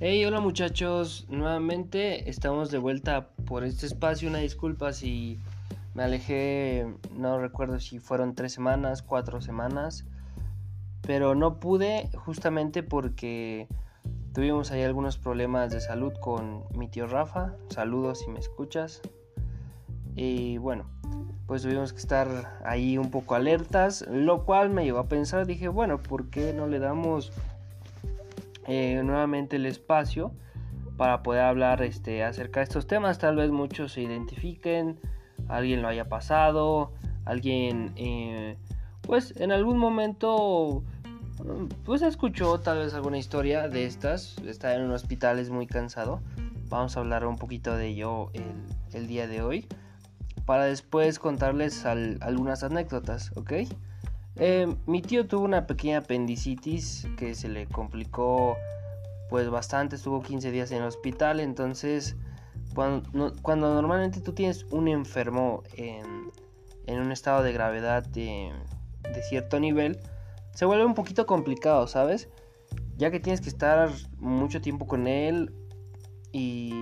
Hey, 0.00 0.24
hola 0.24 0.38
muchachos, 0.38 1.26
nuevamente 1.28 2.30
estamos 2.30 2.70
de 2.70 2.78
vuelta 2.78 3.30
por 3.46 3.64
este 3.64 3.84
espacio. 3.84 4.28
Una 4.28 4.38
disculpa 4.38 4.92
si 4.92 5.40
me 5.92 6.04
alejé, 6.04 6.86
no 7.16 7.40
recuerdo 7.40 7.80
si 7.80 7.98
fueron 7.98 8.36
tres 8.36 8.52
semanas, 8.52 9.02
cuatro 9.02 9.40
semanas, 9.40 10.04
pero 11.00 11.34
no 11.34 11.58
pude 11.58 12.10
justamente 12.14 12.84
porque 12.84 13.66
tuvimos 14.34 14.70
ahí 14.70 14.84
algunos 14.84 15.18
problemas 15.18 15.72
de 15.72 15.80
salud 15.80 16.12
con 16.20 16.62
mi 16.76 16.86
tío 16.86 17.08
Rafa. 17.08 17.56
Saludos 17.68 18.20
si 18.20 18.30
me 18.30 18.38
escuchas. 18.38 19.02
Y 20.14 20.58
bueno, 20.58 20.84
pues 21.48 21.62
tuvimos 21.62 21.92
que 21.92 21.98
estar 21.98 22.60
ahí 22.64 22.98
un 22.98 23.10
poco 23.10 23.34
alertas, 23.34 24.06
lo 24.08 24.44
cual 24.44 24.70
me 24.70 24.84
llevó 24.84 25.00
a 25.00 25.08
pensar, 25.08 25.44
dije, 25.44 25.66
bueno, 25.66 25.98
¿por 26.00 26.30
qué 26.30 26.52
no 26.52 26.68
le 26.68 26.78
damos 26.78 27.32
eh, 28.68 29.02
nuevamente 29.02 29.56
el 29.56 29.66
espacio 29.66 30.32
para 30.98 31.22
poder 31.22 31.42
hablar 31.42 31.82
este, 31.82 32.22
acerca 32.22 32.60
de 32.60 32.64
estos 32.64 32.86
temas. 32.86 33.18
Tal 33.18 33.36
vez 33.36 33.50
muchos 33.50 33.92
se 33.92 34.02
identifiquen, 34.02 35.00
alguien 35.48 35.80
lo 35.80 35.88
haya 35.88 36.08
pasado, 36.08 36.92
alguien 37.24 37.92
eh, 37.96 38.58
pues 39.00 39.34
en 39.40 39.52
algún 39.52 39.78
momento 39.78 40.84
pues 41.84 42.02
escuchó 42.02 42.60
tal 42.60 42.78
vez 42.78 42.94
alguna 42.94 43.16
historia 43.16 43.68
de 43.68 43.86
estas, 43.86 44.36
está 44.38 44.74
en 44.74 44.82
un 44.82 44.90
hospital 44.90 45.38
es 45.38 45.50
muy 45.50 45.66
cansado. 45.66 46.20
Vamos 46.68 46.96
a 46.96 47.00
hablar 47.00 47.24
un 47.24 47.36
poquito 47.36 47.74
de 47.74 47.88
ello 47.88 48.30
el, 48.92 49.06
día 49.06 49.26
de 49.26 49.40
hoy 49.40 49.66
para 50.44 50.64
después 50.64 51.18
contarles 51.18 51.86
algunas 51.86 52.62
anécdotas, 52.64 53.32
¿ok? 53.36 53.52
Eh, 54.38 54.72
mi 54.86 55.02
tío 55.02 55.26
tuvo 55.26 55.44
una 55.44 55.66
pequeña 55.66 55.98
apendicitis 55.98 57.08
que 57.16 57.34
se 57.34 57.48
le 57.48 57.66
complicó 57.66 58.56
pues 59.28 59.50
bastante, 59.50 59.96
estuvo 59.96 60.22
15 60.22 60.52
días 60.52 60.70
en 60.70 60.78
el 60.78 60.84
hospital, 60.84 61.40
entonces 61.40 62.16
cuando, 62.74 63.72
normalmente 63.72 64.20
tú 64.20 64.32
tienes 64.32 64.64
un 64.70 64.86
enfermo 64.86 65.64
en, 65.74 66.30
en 66.86 67.00
un 67.00 67.10
estado 67.10 67.42
de 67.42 67.52
gravedad 67.52 68.04
de, 68.04 68.52
de, 69.02 69.22
cierto 69.24 69.58
nivel, 69.58 69.98
se 70.54 70.64
vuelve 70.64 70.84
un 70.84 70.94
poquito 70.94 71.26
complicado, 71.26 71.88
¿sabes? 71.88 72.28
Ya 72.96 73.10
que 73.10 73.18
tienes 73.18 73.40
que 73.40 73.48
estar 73.48 73.90
mucho 74.18 74.60
tiempo 74.60 74.86
con 74.86 75.08
él 75.08 75.52
y 76.30 76.77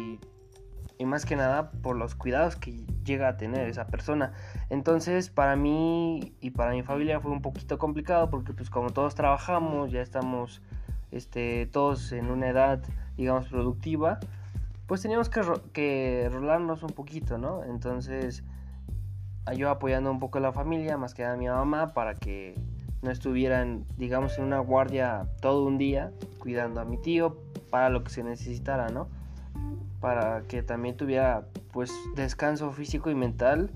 y 0.99 1.05
más 1.05 1.25
que 1.25 1.37
nada 1.37 1.71
por 1.71 1.97
los 1.97 2.15
cuidados 2.15 2.57
que 2.57 2.85
llega 3.05 3.29
a 3.29 3.37
tener 3.37 3.69
esa 3.69 3.87
persona. 3.87 4.33
Entonces 4.71 5.31
para 5.31 5.57
mí 5.57 6.35
y 6.41 6.51
para 6.51 6.73
mi 6.73 6.83
familia 6.83 7.21
fue 7.21 7.31
un 7.31 7.43
poquito 7.43 7.79
complicado 7.79 8.31
porque 8.31 8.53
pues 8.53 8.71
como 8.71 8.91
todos 8.91 9.15
trabajamos, 9.15 9.91
ya 9.91 10.01
estamos 10.01 10.63
este, 11.11 11.67
todos 11.67 12.13
en 12.13 12.31
una 12.31 12.49
edad 12.49 12.83
digamos 13.17 13.49
productiva, 13.49 14.19
pues 14.87 15.03
teníamos 15.03 15.29
que, 15.29 15.43
que 15.73 16.29
rolarnos 16.33 16.83
un 16.83 16.91
poquito, 16.91 17.39
¿no? 17.39 17.65
Entonces 17.65 18.45
yo 19.57 19.71
apoyando 19.71 20.11
un 20.11 20.19
poco 20.19 20.39
a 20.39 20.41
la 20.41 20.53
familia, 20.53 20.97
más 20.97 21.15
que 21.15 21.25
a 21.25 21.37
mi 21.37 21.47
mamá, 21.47 21.93
para 21.95 22.15
que 22.15 22.55
no 23.03 23.11
estuvieran, 23.11 23.85
digamos, 23.97 24.39
en 24.39 24.45
una 24.45 24.59
guardia 24.59 25.29
todo 25.41 25.65
un 25.65 25.79
día 25.79 26.13
cuidando 26.39 26.81
a 26.81 26.85
mi 26.85 26.99
tío 26.99 27.37
para 27.71 27.89
lo 27.89 28.03
que 28.03 28.11
se 28.11 28.25
necesitara, 28.25 28.89
¿no? 28.89 29.09
Para 30.07 30.43
que 30.43 30.63
también 30.63 30.97
tuviera 30.97 31.49
pues 31.73 31.93
descanso 32.15 32.71
físico 32.71 33.11
y 33.11 33.17
mental 33.17 33.73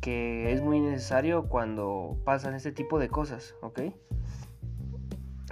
que 0.00 0.52
es 0.52 0.60
muy 0.60 0.80
necesario 0.80 1.44
cuando 1.48 2.18
pasan 2.24 2.56
este 2.56 2.72
tipo 2.72 2.98
de 2.98 3.08
cosas, 3.08 3.54
¿ok? 3.62 3.82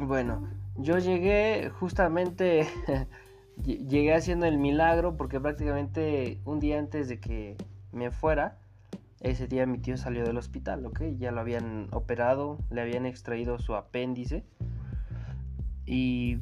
Bueno, 0.03 0.49
yo 0.75 0.99
llegué 0.99 1.71
justamente, 1.79 2.67
llegué 3.65 4.13
haciendo 4.13 4.47
el 4.47 4.59
milagro 4.59 5.17
porque 5.17 5.39
prácticamente 5.39 6.41
un 6.45 6.59
día 6.59 6.81
antes 6.81 7.09
de 7.09 7.21
que 7.21 7.57
me 7.93 8.11
fuera, 8.11 8.59
ese 9.21 9.47
día 9.47 9.65
mi 9.65 9.79
tío 9.79 9.97
salió 9.97 10.25
del 10.25 10.39
hospital, 10.39 10.87
¿ok? 10.87 11.03
Ya 11.19 11.31
lo 11.31 11.41
habían 11.41 11.87
operado, 11.93 12.59
le 12.73 12.81
habían 12.81 13.07
extraído 13.07 13.61
su 13.61 13.77
apéndice 13.77 14.45
y 15.87 16.39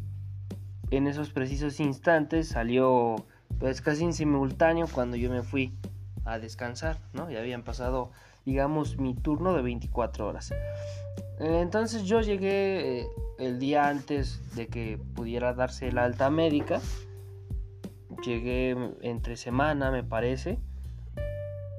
en 0.90 1.06
esos 1.06 1.32
precisos 1.32 1.80
instantes 1.80 2.48
salió 2.48 3.26
pues 3.58 3.80
casi 3.80 4.04
en 4.04 4.12
simultáneo 4.12 4.86
cuando 4.92 5.16
yo 5.16 5.30
me 5.30 5.42
fui 5.42 5.74
a 6.24 6.38
descansar, 6.38 6.98
¿no? 7.12 7.30
Ya 7.30 7.40
habían 7.40 7.62
pasado, 7.62 8.10
digamos, 8.44 8.98
mi 8.98 9.14
turno 9.14 9.54
de 9.54 9.62
24 9.62 10.26
horas. 10.26 10.52
Entonces 11.40 12.04
yo 12.04 12.20
llegué 12.20 13.00
eh, 13.00 13.06
el 13.38 13.58
día 13.58 13.88
antes 13.88 14.54
de 14.56 14.66
que 14.66 14.98
pudiera 15.14 15.54
darse 15.54 15.92
la 15.92 16.04
alta 16.04 16.30
médica. 16.30 16.80
Llegué 18.24 18.76
entre 19.00 19.36
semana, 19.36 19.90
me 19.90 20.02
parece. 20.02 20.58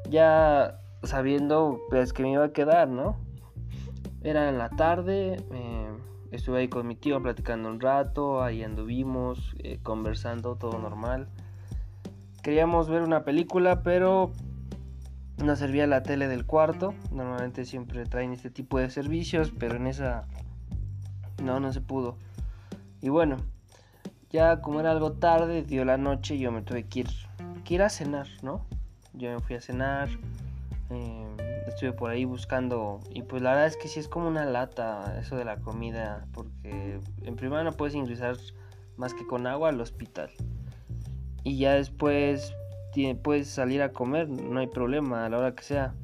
Ya 0.09 0.79
sabiendo 1.03 1.81
pues 1.89 2.13
que 2.13 2.23
me 2.23 2.31
iba 2.31 2.45
a 2.45 2.53
quedar, 2.53 2.87
¿no? 2.87 3.17
Era 4.23 4.49
en 4.49 4.57
la 4.57 4.69
tarde. 4.69 5.37
Eh, 5.51 5.89
estuve 6.31 6.59
ahí 6.59 6.67
con 6.69 6.87
mi 6.87 6.95
tío 6.95 7.21
platicando 7.21 7.69
un 7.69 7.81
rato. 7.81 8.41
Ahí 8.41 8.63
anduvimos, 8.63 9.55
eh, 9.59 9.79
conversando, 9.83 10.55
todo 10.55 10.79
normal. 10.79 11.27
Queríamos 12.41 12.89
ver 12.89 13.01
una 13.01 13.23
película, 13.23 13.83
pero 13.83 14.31
no 15.43 15.55
servía 15.55 15.87
la 15.87 16.03
tele 16.03 16.27
del 16.27 16.45
cuarto. 16.45 16.93
Normalmente 17.11 17.65
siempre 17.65 18.05
traen 18.05 18.31
este 18.31 18.49
tipo 18.49 18.79
de 18.79 18.89
servicios, 18.89 19.51
pero 19.57 19.75
en 19.75 19.87
esa 19.87 20.25
no, 21.43 21.59
no 21.59 21.73
se 21.73 21.81
pudo. 21.81 22.17
Y 23.01 23.09
bueno, 23.09 23.37
ya 24.29 24.61
como 24.61 24.79
era 24.79 24.91
algo 24.91 25.13
tarde, 25.13 25.63
dio 25.63 25.83
la 25.83 25.97
noche, 25.97 26.37
yo 26.37 26.51
me 26.51 26.61
tuve 26.61 26.83
que 26.83 27.01
ir, 27.01 27.09
que 27.65 27.75
ir 27.75 27.81
a 27.81 27.89
cenar, 27.89 28.27
¿no? 28.41 28.65
Yo 29.13 29.31
me 29.31 29.39
fui 29.39 29.55
a 29.57 29.61
cenar, 29.61 30.09
eh, 30.91 31.63
estuve 31.67 31.91
por 31.91 32.09
ahí 32.09 32.23
buscando 32.23 32.99
y 33.13 33.23
pues 33.23 33.41
la 33.41 33.51
verdad 33.51 33.67
es 33.67 33.77
que 33.77 33.87
sí 33.87 33.99
es 33.99 34.07
como 34.07 34.27
una 34.27 34.45
lata 34.45 35.17
eso 35.19 35.35
de 35.35 35.45
la 35.45 35.57
comida, 35.57 36.25
porque 36.33 36.99
en 37.23 37.35
primera 37.35 37.63
no 37.63 37.73
puedes 37.73 37.95
ingresar 37.95 38.37
más 38.97 39.13
que 39.13 39.25
con 39.25 39.47
agua 39.47 39.69
al 39.69 39.81
hospital 39.81 40.29
y 41.49 41.57
ya 41.57 41.73
después 41.73 42.53
puedes 43.23 43.47
salir 43.47 43.81
a 43.81 43.91
comer, 43.91 44.29
no 44.29 44.59
hay 44.59 44.67
problema 44.67 45.25
a 45.25 45.29
la 45.29 45.39
hora 45.39 45.55
que 45.55 45.63
sea, 45.63 45.95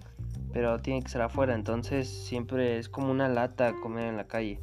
pero 0.51 0.79
tiene 0.79 1.03
que 1.03 1.09
ser 1.09 1.21
afuera, 1.21 1.53
entonces 1.53 2.09
siempre 2.09 2.79
es 2.79 2.89
como 2.89 3.11
una 3.11 3.29
lata 3.29 3.75
comer 3.79 4.05
en 4.05 4.17
la 4.17 4.25
calle. 4.25 4.59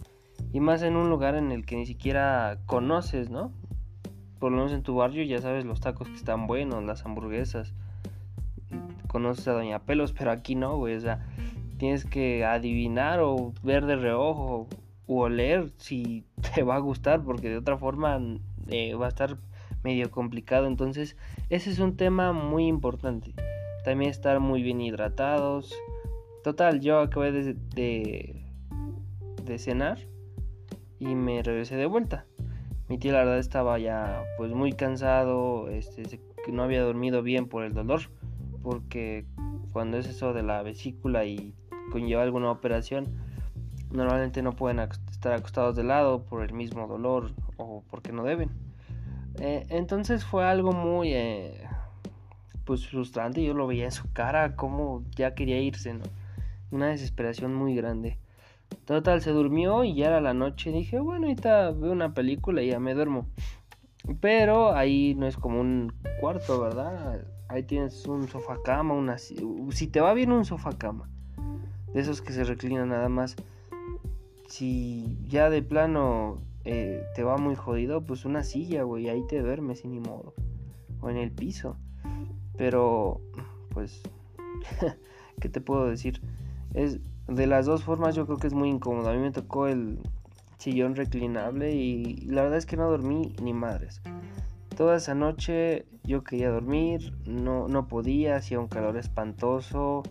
Y 0.53 0.59
más 0.59 0.83
en 0.83 0.97
un 0.97 1.09
lugar 1.09 1.37
en 1.37 1.53
el 1.53 1.65
que 1.65 1.77
ni 1.77 1.87
siquiera 1.87 2.59
conoces, 2.67 3.31
¿no? 3.31 3.53
Por 4.41 4.51
lo 4.51 4.57
menos 4.57 4.73
en 4.73 4.83
tu 4.83 4.97
barrio 4.97 5.23
ya 5.23 5.41
sabes 5.41 5.65
los 5.65 5.81
tacos 5.81 6.09
que 6.09 6.17
están 6.17 6.49
buenos, 6.49 6.83
las 6.83 7.07
hamburguesas. 7.07 7.75
Conoces 9.07 9.47
a 9.47 9.53
Doña 9.53 9.79
Pelos, 9.79 10.13
pero 10.13 10.33
aquí 10.33 10.57
no, 10.57 10.77
güey. 10.79 10.97
O 10.97 11.01
sea, 11.01 11.25
tienes 11.79 12.05
que 12.05 12.45
adivinar 12.45 13.21
o 13.21 13.53
ver 13.63 13.87
de 13.87 13.95
reojo 13.95 14.67
o 15.07 15.21
oler 15.21 15.71
si 15.77 16.25
te 16.55 16.65
va 16.65 16.75
a 16.75 16.81
gustar, 16.81 17.23
porque 17.23 17.51
de 17.51 17.59
otra 17.59 17.79
forma 17.79 18.21
eh, 18.67 18.95
va 18.95 19.07
a 19.07 19.11
estar 19.11 19.39
medio 19.83 20.11
complicado. 20.11 20.67
Entonces, 20.67 21.17
ese 21.51 21.71
es 21.71 21.79
un 21.79 21.97
tema 21.97 22.33
muy 22.33 22.67
importante. 22.67 23.35
También 23.85 24.11
estar 24.11 24.41
muy 24.41 24.63
bien 24.63 24.81
hidratados. 24.81 25.75
Total, 26.45 26.81
yo 26.81 27.01
acabé 27.01 27.33
de, 27.33 28.45
de, 29.45 29.59
cenar 29.59 29.99
y 30.99 31.15
me 31.15 31.43
regresé 31.43 31.77
de 31.77 31.87
vuelta. 31.87 32.27
Mi 32.89 32.99
tío 32.99 33.13
la 33.13 33.19
verdad 33.19 33.39
estaba 33.39 33.79
ya 33.79 34.25
pues 34.37 34.53
muy 34.53 34.73
cansado, 34.73 35.69
este, 35.69 36.21
no 36.51 36.65
había 36.65 36.83
dormido 36.83 37.23
bien 37.23 37.47
por 37.47 37.65
el 37.65 37.75
dolor, 37.75 38.03
porque 38.63 39.25
cuando 39.73 39.99
es 39.99 40.07
eso 40.07 40.33
de 40.33 40.43
la 40.43 40.63
vesícula 40.63 41.25
y 41.25 41.55
conlleva 41.93 42.23
alguna 42.23 42.51
operación, 42.51 43.07
normalmente 43.91 44.43
no 44.43 44.53
pueden 44.53 44.81
estar 44.81 45.33
acostados 45.33 45.77
de 45.77 45.85
lado 45.85 46.25
por 46.25 46.43
el 46.43 46.53
mismo 46.53 46.87
dolor 46.89 47.33
o 47.57 47.85
porque 47.89 48.13
no 48.13 48.25
deben. 48.25 48.51
Eh, 49.41 49.67
entonces 49.71 50.25
fue 50.25 50.45
algo 50.45 50.73
muy 50.73 51.13
eh, 51.15 51.67
pues 52.65 52.87
frustrante. 52.87 53.43
Yo 53.43 53.55
lo 53.55 53.67
veía 53.67 53.85
en 53.85 53.93
su 53.93 54.13
cara 54.13 54.57
como 54.57 55.05
ya 55.17 55.35
quería 55.35 55.61
irse, 55.61 55.95
¿no? 55.95 56.05
Una 56.71 56.89
desesperación 56.89 57.55
muy 57.55 57.75
grande. 57.75 58.19
Total, 58.85 59.21
se 59.21 59.31
durmió 59.31 59.85
y 59.85 59.95
ya 59.95 60.07
era 60.07 60.21
la 60.21 60.35
noche. 60.35 60.73
Dije, 60.73 60.99
bueno, 60.99 61.27
ahorita 61.27 61.71
veo 61.73 61.93
una 61.93 62.15
película 62.15 62.63
y 62.63 62.69
ya 62.69 62.81
me 62.81 62.95
duermo. 62.95 63.27
Pero 64.21 64.75
ahí 64.75 65.15
no 65.15 65.27
es 65.27 65.37
como 65.37 65.61
un 65.61 65.93
cuarto, 66.21 66.61
¿verdad? 66.61 67.25
Ahí 67.49 67.63
tienes 67.63 68.07
un 68.07 68.29
sofá 68.29 68.57
cama, 68.65 68.95
una 68.95 69.19
si 69.19 69.87
te 69.89 70.01
va 70.01 70.15
bien 70.15 70.33
un 70.33 70.45
sofá 70.45 70.73
cama. 70.77 71.09
De 71.93 72.01
esos 72.01 72.23
que 72.23 72.33
se 72.33 72.45
reclinan 72.45 72.89
nada 72.89 73.09
más. 73.09 73.37
Si 74.49 75.19
ya 75.29 75.51
de 75.51 75.63
plano 75.63 76.39
eh, 76.65 77.05
te 77.15 77.23
va 77.23 77.37
muy 77.39 77.55
jodido, 77.55 78.03
pues 78.03 78.25
una 78.25 78.45
silla, 78.45 78.83
güey, 78.83 79.09
ahí 79.09 79.23
te 79.27 79.41
duermes 79.41 79.81
sin 79.81 79.93
ni 79.93 80.01
modo. 80.01 80.35
O 81.01 81.11
en 81.11 81.17
el 81.17 81.33
piso. 81.33 81.77
Pero, 82.57 83.21
pues, 83.71 84.03
¿qué 85.41 85.49
te 85.49 85.61
puedo 85.61 85.87
decir? 85.89 86.21
Es 86.75 87.01
de 87.29 87.47
las 87.47 87.67
dos 87.67 87.85
formas 87.85 88.15
yo 88.15 88.27
creo 88.27 88.39
que 88.39 88.47
es 88.47 88.55
muy 88.55 88.69
incómodo. 88.69 89.11
A 89.11 89.15
mí 89.15 89.19
me 89.19 89.31
tocó 89.31 89.67
el 89.67 89.99
sillón 90.59 90.95
reclinable 90.95 91.73
y 91.75 92.17
la 92.27 92.43
verdad 92.43 92.59
es 92.59 92.67
que 92.67 92.77
no 92.77 92.89
dormí 92.89 93.35
ni 93.43 93.53
madres. 93.53 94.01
Toda 94.77 94.97
esa 94.97 95.15
noche 95.15 95.87
yo 96.05 96.25
quería 96.25 96.51
dormir, 96.51 97.13
no, 97.27 97.69
no 97.69 97.89
podía, 97.89 98.37
hacía 98.37 98.61
un 98.61 98.69
calor 98.69 98.97
espantoso. 98.97 100.03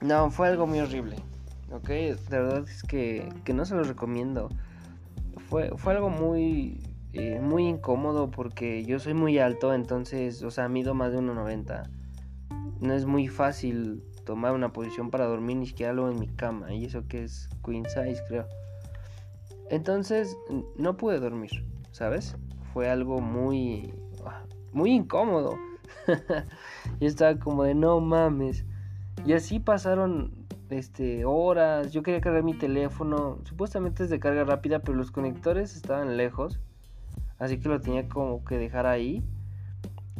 No, 0.00 0.30
fue 0.30 0.48
algo 0.48 0.66
muy 0.66 0.80
horrible. 0.80 1.16
Ok, 1.72 1.88
de 1.88 2.16
verdad 2.30 2.64
es 2.68 2.82
que, 2.82 3.28
que 3.44 3.52
no 3.52 3.64
se 3.64 3.74
lo 3.74 3.82
recomiendo. 3.82 4.48
Fue, 5.36 5.70
fue 5.76 5.94
algo 5.94 6.10
muy, 6.10 6.80
eh, 7.12 7.40
muy 7.40 7.66
incómodo 7.66 8.30
porque 8.30 8.84
yo 8.84 8.98
soy 8.98 9.14
muy 9.14 9.38
alto, 9.38 9.72
entonces, 9.72 10.42
o 10.42 10.50
sea, 10.50 10.68
mido 10.68 10.94
más 10.94 11.12
de 11.12 11.18
1,90. 11.18 11.88
No 12.80 12.94
es 12.94 13.06
muy 13.06 13.28
fácil 13.28 14.04
tomar 14.24 14.52
una 14.52 14.72
posición 14.72 15.10
para 15.10 15.26
dormir, 15.26 15.56
ni 15.56 15.66
siquiera 15.66 15.92
lo 15.92 16.10
en 16.10 16.20
mi 16.20 16.28
cama. 16.28 16.72
Y 16.74 16.84
eso 16.84 17.06
que 17.08 17.24
es 17.24 17.48
queen 17.64 17.84
size, 17.86 18.22
creo. 18.28 18.46
Entonces, 19.70 20.36
no 20.76 20.96
pude 20.96 21.18
dormir, 21.18 21.64
¿sabes? 21.92 22.36
Fue 22.72 22.88
algo 22.88 23.20
muy, 23.20 23.94
muy 24.72 24.92
incómodo. 24.92 25.56
yo 27.00 27.08
estaba 27.08 27.38
como 27.38 27.64
de 27.64 27.74
no 27.74 28.00
mames. 28.00 28.64
Y 29.26 29.32
así 29.32 29.60
pasaron 29.60 30.37
este, 30.70 31.24
horas. 31.24 31.92
Yo 31.92 32.02
quería 32.02 32.20
cargar 32.20 32.42
mi 32.42 32.54
teléfono. 32.54 33.38
Supuestamente 33.44 34.04
es 34.04 34.10
de 34.10 34.20
carga 34.20 34.44
rápida, 34.44 34.80
pero 34.80 34.96
los 34.96 35.10
conectores 35.10 35.76
estaban 35.76 36.16
lejos. 36.16 36.60
Así 37.38 37.58
que 37.58 37.68
lo 37.68 37.80
tenía 37.80 38.08
como 38.08 38.44
que 38.44 38.58
dejar 38.58 38.86
ahí. 38.86 39.22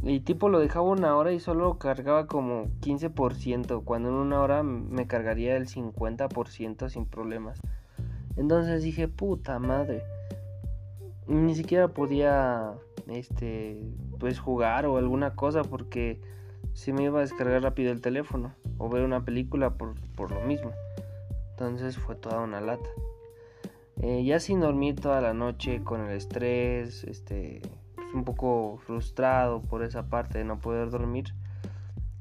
Y 0.03 0.21
tipo 0.21 0.49
lo 0.49 0.61
dejaba 0.61 0.87
una 0.87 1.17
hora 1.17 1.33
y 1.33 1.41
solo 1.41 1.79
cargaba 1.79 2.27
como 2.27 2.67
15%. 2.81 3.83
Cuando 3.85 4.09
en 4.09 4.15
una 4.15 4.41
hora 4.41 4.63
me 4.63 5.07
cargaría 5.07 5.57
el 5.57 5.67
50% 5.67 6.89
sin 6.89 7.07
problemas. 7.07 7.61
Entonces 8.37 8.83
dije, 8.83 9.09
puta 9.09 9.59
madre. 9.59 10.03
Ni 11.27 11.55
siquiera 11.55 11.89
podía, 11.89 12.73
este, 13.09 13.83
pues 14.19 14.39
jugar 14.39 14.87
o 14.87 14.97
alguna 14.97 15.35
cosa 15.35 15.63
porque 15.63 16.21
se 16.79 16.93
me 16.93 17.03
iba 17.03 17.19
a 17.19 17.23
descargar 17.23 17.61
rápido 17.61 17.91
el 17.91 18.01
teléfono 18.01 18.55
o 18.79 18.89
ver 18.89 19.03
una 19.03 19.25
película 19.25 19.71
por, 19.75 20.31
lo 20.31 20.41
mismo. 20.43 20.71
Entonces 21.51 21.99
fue 21.99 22.15
toda 22.15 22.41
una 22.41 22.61
lata. 22.61 22.89
Eh, 24.01 24.23
ya 24.25 24.39
sin 24.39 24.61
dormir 24.61 24.95
toda 24.95 25.21
la 25.21 25.35
noche 25.35 25.83
con 25.83 26.03
el 26.03 26.17
estrés, 26.17 27.03
este, 27.03 27.63
pues 27.97 28.07
un 28.15 28.23
poco 28.23 28.79
frustrado 28.87 29.61
por 29.61 29.83
esa 29.83 30.09
parte 30.09 30.39
de 30.39 30.45
no 30.45 30.61
poder 30.61 30.91
dormir. 30.91 31.35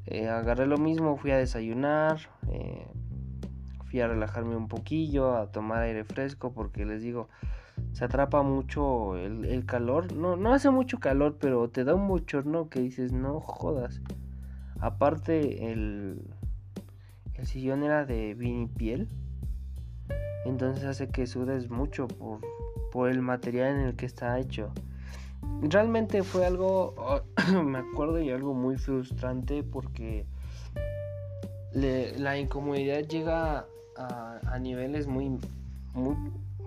Eh, 0.07 0.27
agarré 0.27 0.65
lo 0.65 0.80
mismo, 0.80 1.18
fui 1.18 1.30
a 1.30 1.38
desayunar, 1.38 2.18
eh, 2.50 2.88
fui 3.86 4.01
a 4.01 4.07
relajarme 4.07 4.56
un 4.56 4.69
poquillo, 4.69 5.36
a 5.38 5.51
tomar 5.51 5.83
aire 5.83 6.03
fresco, 6.03 6.51
porque 6.51 6.83
les 6.83 7.03
digo, 7.03 7.30
se 7.92 8.06
atrapa 8.06 8.42
mucho 8.42 9.18
el, 9.18 9.68
calor. 9.68 10.13
No, 10.13 10.36
no 10.36 10.51
hace 10.51 10.71
mucho 10.71 11.00
calor, 11.00 11.38
pero 11.39 11.69
te 11.69 11.83
da 11.83 11.94
un 11.94 12.07
bochorno 12.07 12.69
que 12.69 12.80
dices, 12.80 13.12
no 13.12 13.39
jodas. 13.39 14.01
Aparte, 14.79 15.71
el, 15.71 16.21
el 17.35 17.47
sillón 17.47 17.83
era 17.83 18.06
de 18.06 18.33
vinipiel. 18.33 19.09
Entonces 20.45 20.85
hace 20.85 21.09
que 21.09 21.27
sudes 21.27 21.69
mucho 21.69 22.07
por, 22.07 22.39
por 22.91 23.09
el 23.09 23.21
material 23.21 23.75
en 23.75 23.81
el 23.81 23.95
que 23.95 24.06
está 24.06 24.39
hecho. 24.39 24.71
Realmente 25.62 26.24
fue 26.24 26.45
algo, 26.45 26.95
me 27.63 27.79
acuerdo, 27.79 28.21
y 28.21 28.29
algo 28.29 28.53
muy 28.53 28.77
frustrante 28.77 29.63
porque 29.63 30.25
la 31.74 32.38
incomodidad 32.38 33.01
llega 33.01 33.65
a, 33.95 34.59
niveles 34.59 35.07
muy, 35.07 35.38
muy 35.94 36.15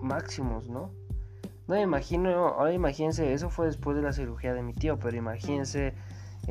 máximos, 0.01 0.69
¿no? 0.69 0.91
No 1.67 1.75
me 1.75 1.81
imagino, 1.81 2.29
ahora 2.47 2.73
imagínense, 2.73 3.33
eso 3.33 3.49
fue 3.49 3.65
después 3.65 3.95
de 3.95 4.03
la 4.03 4.13
cirugía 4.13 4.53
de 4.53 4.61
mi 4.61 4.73
tío, 4.73 4.97
pero 4.99 5.15
imagínense 5.15 5.93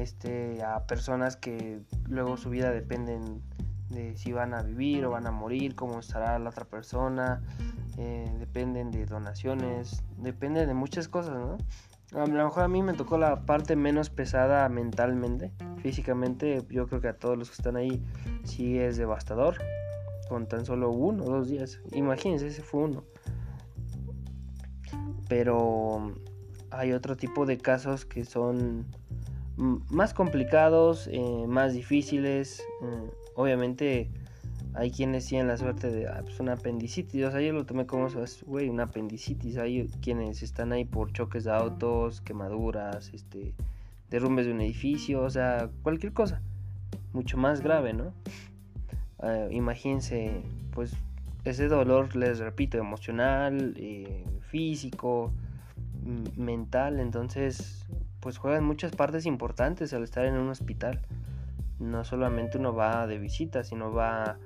este, 0.01 0.63
a 0.63 0.87
personas 0.87 1.37
que 1.37 1.81
luego 2.09 2.37
su 2.37 2.51
vida 2.51 2.71
dependen 2.71 3.43
de 3.91 4.17
si 4.17 4.33
van 4.33 4.55
a 4.55 4.63
vivir 4.63 5.05
o 5.05 5.11
van 5.11 5.27
a 5.27 5.31
morir, 5.31 5.75
cómo 5.75 5.99
estará 5.99 6.39
la 6.39 6.51
otra 6.51 6.65
persona, 6.65 7.43
eh, 7.99 8.33
dependen 8.39 8.91
de 8.91 9.05
donaciones, 9.05 10.03
depende 10.17 10.67
de 10.67 10.75
muchas 10.75 11.09
cosas, 11.09 11.37
¿no? 11.37 11.59
A 12.13 12.27
lo 12.27 12.45
mejor 12.45 12.65
a 12.65 12.69
mí 12.69 12.83
me 12.83 12.93
tocó 12.93 13.19
la 13.19 13.47
parte 13.47 13.77
menos 13.77 14.11
pesada 14.11 14.69
mentalmente, 14.69 15.53
físicamente 15.79 16.65
yo 16.69 16.89
creo 16.89 17.01
que 17.01 17.09
a 17.09 17.17
todos 17.17 17.39
los 17.39 17.51
que 17.51 17.55
están 17.55 17.77
ahí 17.77 18.03
sí 18.45 18.79
es 18.79 18.97
devastador, 18.97 19.59
con 20.29 20.47
tan 20.47 20.65
solo 20.65 20.91
uno 20.91 21.25
o 21.25 21.31
dos 21.31 21.49
días. 21.49 21.81
Imagínense, 21.93 22.49
ese 22.49 22.63
fue 22.63 22.85
uno. 22.85 23.05
Pero 25.29 26.15
hay 26.71 26.93
otro 26.93 27.17
tipo 27.17 27.47
de 27.47 27.59
casos 27.59 28.05
que 28.05 28.25
son 28.25 28.87
más 29.61 30.15
complicados, 30.15 31.09
eh, 31.13 31.45
más 31.47 31.75
difíciles. 31.75 32.61
Eh, 32.83 33.11
obviamente 33.37 34.11
hay 34.75 34.91
quienes 34.91 35.27
tienen 35.27 35.49
la 35.49 35.57
suerte 35.57 35.91
de 35.91 36.09
ah, 36.09 36.21
pues 36.23 36.41
una 36.41 36.55
apendicitis. 36.55 37.25
O 37.25 37.31
sea, 37.31 37.41
yo 37.41 37.53
lo 37.53 37.67
tomé 37.67 37.87
como, 37.87 38.09
güey, 38.47 38.69
una 38.69 38.85
apendicitis. 38.85 39.59
Hay 39.59 39.89
quienes 40.01 40.43
están 40.43 40.73
ahí 40.73 40.85
por 40.85 41.13
choques 41.13 41.45
de 41.45 41.53
autos, 41.53 42.21
quemaduras, 42.21 43.13
este, 43.13 43.53
derrumbes 44.11 44.47
de 44.47 44.53
un 44.53 44.61
edificio, 44.61 45.23
o 45.23 45.31
sea, 45.31 45.71
cualquier 45.83 46.13
cosa. 46.13 46.41
Mucho 47.13 47.37
más 47.37 47.61
grave, 47.61 47.93
¿no? 47.93 48.13
Eh, 49.23 49.49
imagínense, 49.53 50.43
pues 50.73 50.93
ese 51.45 51.69
dolor, 51.69 52.15
les 52.17 52.39
repito, 52.39 52.79
emocional, 52.79 53.75
eh, 53.77 54.25
físico, 54.41 55.33
mental, 56.37 57.01
entonces, 57.01 57.85
pues 58.21 58.39
juegan 58.39 58.65
muchas 58.65 58.93
partes 58.93 59.27
importantes 59.27 59.93
al 59.93 60.05
estar 60.05 60.25
en 60.25 60.35
un 60.35 60.49
hospital. 60.49 61.01
No 61.79 62.05
solamente 62.05 62.59
uno 62.59 62.75
va 62.75 63.07
de 63.07 63.19
visita, 63.19 63.65
sino 63.65 63.93
va 63.93 64.39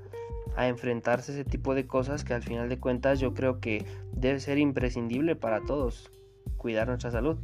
a 0.56 0.68
enfrentarse 0.68 1.32
a 1.32 1.34
ese 1.34 1.44
tipo 1.44 1.74
de 1.74 1.86
cosas 1.86 2.24
que 2.24 2.34
al 2.34 2.42
final 2.42 2.68
de 2.68 2.78
cuentas 2.78 3.18
yo 3.18 3.34
creo 3.34 3.60
que 3.60 3.84
debe 4.12 4.38
ser 4.40 4.58
imprescindible 4.58 5.34
para 5.34 5.60
todos, 5.62 6.10
cuidar 6.56 6.88
nuestra 6.88 7.10
salud. 7.10 7.38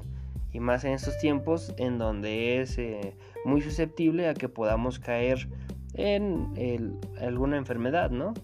Y 0.52 0.60
más 0.60 0.84
en 0.84 0.92
estos 0.92 1.18
tiempos 1.18 1.74
en 1.76 1.98
donde 1.98 2.60
es 2.60 2.78
eh, 2.78 3.16
muy 3.44 3.60
susceptible 3.60 4.28
a 4.28 4.34
que 4.34 4.48
podamos 4.48 4.98
caer 4.98 5.48
en 5.94 6.98
alguna 7.20 7.56
enfermedad, 7.56 8.10
¿no? 8.10 8.34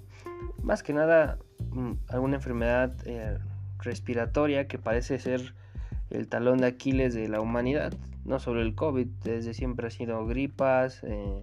Más 0.63 0.83
que 0.83 0.93
nada 0.93 1.39
mm, 1.71 1.93
alguna 2.09 2.37
enfermedad 2.37 2.95
eh, 3.07 3.39
respiratoria 3.79 4.67
que 4.67 4.79
parece 4.79 5.19
ser 5.19 5.55
el 6.11 6.29
talón 6.29 6.59
de 6.59 6.67
Aquiles 6.67 7.15
de 7.15 7.29
la 7.29 7.41
humanidad, 7.41 7.93
no 8.25 8.39
solo 8.39 8.63
el 8.63 8.75
COVID, 8.75 9.07
desde 9.25 9.55
siempre 9.55 9.87
ha 9.87 9.91
sido 9.91 10.27
gripas, 10.27 11.03
eh, 11.05 11.43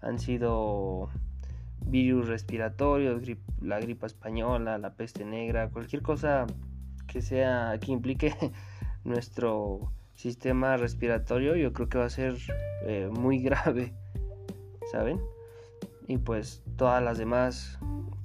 han 0.00 0.18
sido 0.18 1.08
virus 1.80 2.28
respiratorios, 2.28 3.22
la 3.60 3.80
gripa 3.80 4.06
española, 4.06 4.78
la 4.78 4.94
peste 4.94 5.24
negra, 5.24 5.70
cualquier 5.70 6.02
cosa 6.02 6.46
que 7.06 7.22
sea 7.22 7.78
que 7.80 7.92
implique 7.92 8.34
nuestro 9.04 9.92
sistema 10.14 10.76
respiratorio, 10.76 11.56
yo 11.56 11.72
creo 11.72 11.88
que 11.88 11.98
va 11.98 12.06
a 12.06 12.10
ser 12.10 12.36
eh, 12.82 13.08
muy 13.12 13.38
grave, 13.38 13.92
¿saben? 14.90 15.20
y 16.06 16.18
pues 16.18 16.62
todas 16.76 17.02
las 17.02 17.18
demás 17.18 17.78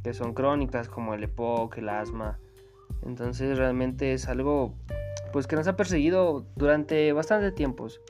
que 0.04 0.14
son 0.14 0.34
crónicas 0.34 0.88
como 0.88 1.14
el 1.14 1.24
EPOC, 1.24 1.78
el 1.78 1.90
asma. 1.90 2.40
Entonces 3.04 3.58
realmente 3.58 4.14
es 4.14 4.28
algo 4.28 4.76
pues 5.32 5.48
que 5.48 5.56
nos 5.56 5.68
ha 5.68 5.76
perseguido 5.76 6.46
durante 6.56 7.12
bastante 7.14 7.52
tiempos. 7.52 8.02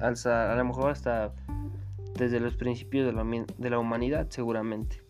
a 0.00 0.54
lo 0.56 0.64
mejor 0.64 0.90
hasta 0.90 1.32
desde 2.14 2.40
los 2.40 2.56
principios 2.56 3.06
de 3.06 3.12
la, 3.12 3.24
de 3.24 3.70
la 3.70 3.78
humanidad 3.78 4.26
seguramente. 4.30 5.02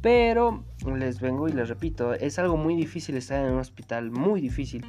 Pero 0.00 0.64
les 0.86 1.20
vengo 1.20 1.48
y 1.48 1.52
les 1.52 1.68
repito, 1.68 2.12
es 2.14 2.38
algo 2.38 2.56
muy 2.56 2.76
difícil 2.76 3.16
estar 3.16 3.44
en 3.44 3.52
un 3.52 3.58
hospital, 3.58 4.10
muy 4.10 4.40
difícil. 4.40 4.84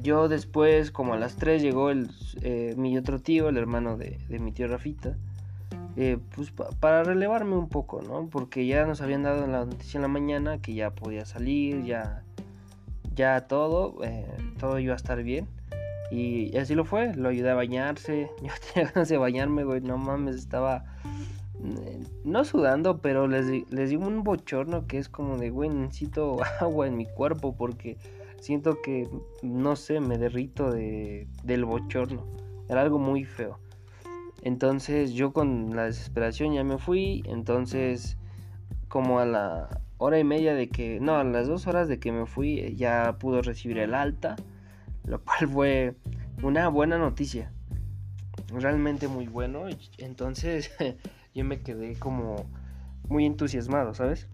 Yo 0.00 0.28
después, 0.28 0.90
como 0.90 1.14
a 1.14 1.18
las 1.18 1.36
3, 1.36 1.62
llegó 1.62 1.90
eh, 1.90 2.74
mi 2.76 2.96
otro 2.96 3.20
tío, 3.20 3.48
el 3.48 3.56
hermano 3.56 3.96
de, 3.96 4.18
de 4.28 4.38
mi 4.38 4.52
tío 4.52 4.66
Rafita 4.66 5.16
eh, 5.96 6.18
pues 6.34 6.50
para 6.52 7.04
relevarme 7.04 7.54
un 7.54 7.68
poco, 7.68 8.00
¿no? 8.00 8.28
Porque 8.30 8.66
ya 8.66 8.86
nos 8.86 9.02
habían 9.02 9.22
dado 9.22 9.46
la 9.46 9.66
noticia 9.66 9.98
en 9.98 10.02
la 10.02 10.08
mañana 10.08 10.58
que 10.58 10.72
ya 10.72 10.90
podía 10.90 11.26
salir, 11.26 11.84
ya, 11.84 12.24
ya 13.14 13.46
todo, 13.46 14.02
eh, 14.04 14.26
todo 14.58 14.78
iba 14.78 14.94
a 14.94 14.96
estar 14.96 15.22
bien. 15.22 15.48
Y 16.10 16.56
así 16.56 16.74
lo 16.74 16.84
fue, 16.84 17.14
lo 17.14 17.30
ayudé 17.30 17.50
a 17.50 17.54
bañarse. 17.54 18.30
Yo 18.42 18.52
tenía 18.72 18.90
ganas 18.90 19.08
de 19.08 19.16
bañarme, 19.16 19.64
güey, 19.64 19.80
no 19.80 19.98
mames, 19.98 20.36
estaba 20.36 20.84
eh, 21.64 22.00
no 22.24 22.44
sudando, 22.44 23.00
pero 23.00 23.26
les, 23.26 23.70
les 23.70 23.90
digo 23.90 24.06
un 24.06 24.22
bochorno 24.22 24.86
que 24.86 24.98
es 24.98 25.08
como 25.08 25.38
de, 25.38 25.50
güey, 25.50 25.70
necesito 25.70 26.38
agua 26.60 26.86
en 26.86 26.96
mi 26.96 27.06
cuerpo 27.06 27.56
porque 27.56 27.96
siento 28.40 28.82
que, 28.82 29.08
no 29.42 29.76
sé, 29.76 30.00
me 30.00 30.18
derrito 30.18 30.70
de, 30.70 31.28
del 31.44 31.64
bochorno. 31.64 32.26
Era 32.68 32.82
algo 32.82 32.98
muy 32.98 33.24
feo. 33.24 33.58
Entonces 34.42 35.12
yo 35.12 35.32
con 35.32 35.74
la 35.76 35.84
desesperación 35.84 36.52
ya 36.52 36.64
me 36.64 36.78
fui. 36.78 37.22
Entonces 37.26 38.18
como 38.92 39.20
a 39.20 39.24
la 39.24 39.80
hora 40.02 40.18
y 40.18 40.24
media 40.24 40.54
de 40.54 40.68
que, 40.68 40.98
no, 41.00 41.16
a 41.16 41.24
las 41.24 41.46
dos 41.46 41.68
horas 41.68 41.86
de 41.86 42.00
que 42.00 42.10
me 42.10 42.26
fui 42.26 42.58
eh, 42.58 42.74
ya 42.74 43.18
pudo 43.20 43.40
recibir 43.40 43.78
el 43.78 43.94
alta, 43.94 44.34
lo 45.04 45.22
cual 45.22 45.48
fue 45.48 45.94
una 46.42 46.68
buena 46.68 46.98
noticia, 46.98 47.52
realmente 48.48 49.06
muy 49.06 49.28
bueno, 49.28 49.66
entonces 49.98 50.72
yo 51.34 51.44
me 51.44 51.60
quedé 51.60 51.94
como 51.94 52.46
muy 53.08 53.26
entusiasmado, 53.26 53.94
¿sabes? 53.94 54.28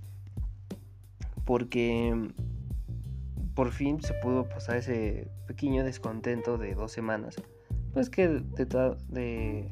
Porque 1.44 2.30
por 3.54 3.70
fin 3.72 4.00
se 4.02 4.14
pudo 4.14 4.48
pasar 4.48 4.76
ese 4.76 5.30
pequeño 5.46 5.84
descontento 5.84 6.56
de 6.56 6.74
dos 6.74 6.92
semanas, 6.92 7.36
pues 7.92 8.08
que 8.08 8.28
de, 8.28 8.64
de 9.08 9.70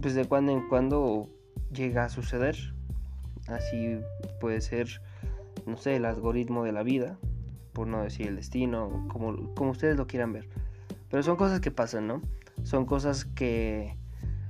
pues 0.00 0.14
de 0.14 0.24
cuando 0.26 0.52
en 0.52 0.68
cuando 0.68 1.28
llega 1.72 2.04
a 2.04 2.08
suceder. 2.08 2.73
Así 3.48 4.00
puede 4.40 4.60
ser, 4.60 5.00
no 5.66 5.76
sé, 5.76 5.96
el 5.96 6.04
algoritmo 6.04 6.64
de 6.64 6.72
la 6.72 6.82
vida, 6.82 7.18
por 7.72 7.86
no 7.86 8.02
decir 8.02 8.28
el 8.28 8.36
destino, 8.36 9.06
como, 9.10 9.54
como 9.54 9.70
ustedes 9.70 9.96
lo 9.96 10.06
quieran 10.06 10.32
ver. 10.32 10.48
Pero 11.10 11.22
son 11.22 11.36
cosas 11.36 11.60
que 11.60 11.70
pasan, 11.70 12.06
¿no? 12.06 12.22
Son 12.62 12.86
cosas 12.86 13.24
que 13.24 13.96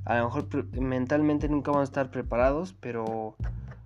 a 0.05 0.19
lo 0.19 0.25
mejor 0.25 0.67
mentalmente 0.79 1.49
nunca 1.49 1.71
vamos 1.71 1.89
a 1.89 1.91
estar 1.91 2.11
preparados, 2.11 2.75
pero 2.79 3.37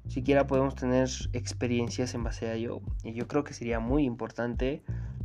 siquiera 0.09 0.47
podemos 0.47 0.75
tener 0.75 1.09
experiencias 1.33 2.15
en 2.15 2.25
base 2.25 2.49
a 2.49 2.55
ello. 2.55 2.81
Y 3.05 3.13
yo 3.13 3.29
creo 3.29 3.45
que 3.45 3.55
sería 3.55 3.79
muy 3.79 4.05
importante 4.05 4.83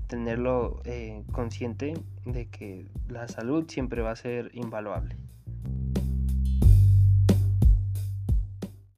tenerlo 0.07 0.81
eh, 0.85 1.23
consciente 1.31 1.93
de 2.25 2.47
que 2.47 2.87
la 3.07 3.27
salud 3.27 3.65
siempre 3.67 4.01
va 4.01 4.11
a 4.11 4.15
ser 4.15 4.51
invaluable. 4.53 5.15